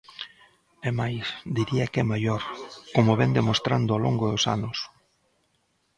É 0.89 0.91
máis, 0.99 1.25
diría 1.57 1.85
que 1.91 1.99
é 2.03 2.05
maior, 2.13 2.41
como 2.95 3.17
vén 3.19 3.31
demostrando 3.39 3.89
ao 3.93 4.03
longo 4.05 4.25
dos 4.33 4.43
anos. 4.55 4.77